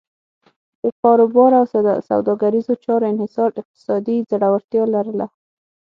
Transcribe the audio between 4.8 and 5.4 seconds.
لرله.